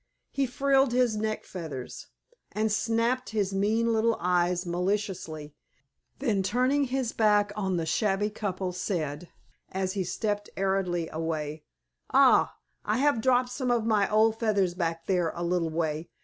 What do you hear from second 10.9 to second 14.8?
away, "Ah, I have dropped some of my old feathers